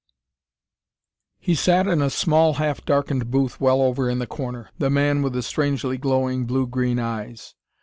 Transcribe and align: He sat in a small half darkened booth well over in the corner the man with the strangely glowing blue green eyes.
He 1.37 1.53
sat 1.53 1.85
in 1.87 2.01
a 2.01 2.09
small 2.09 2.53
half 2.55 2.83
darkened 2.85 3.29
booth 3.29 3.61
well 3.61 3.83
over 3.83 4.09
in 4.09 4.17
the 4.17 4.25
corner 4.25 4.71
the 4.79 4.89
man 4.89 5.21
with 5.21 5.33
the 5.33 5.43
strangely 5.43 5.99
glowing 5.99 6.45
blue 6.47 6.65
green 6.65 6.97
eyes. 6.97 7.53